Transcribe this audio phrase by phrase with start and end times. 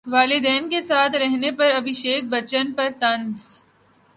[0.05, 3.43] والدین کے ساتھ رہنے پر ابھیشیک بچن پر طنز